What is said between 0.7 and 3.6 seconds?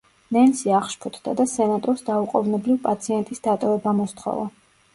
აღშფოთდა და სენატორს დაუყოვნებლივ პაციენტის